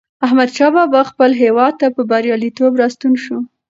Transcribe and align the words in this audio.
احمدشاه 0.25 0.71
بابا 0.75 1.01
خپل 1.11 1.31
هېواد 1.43 1.73
ته 1.81 1.87
په 1.95 2.01
بریالیتوب 2.11 2.71
راستون 2.81 3.13
شو. 3.23 3.37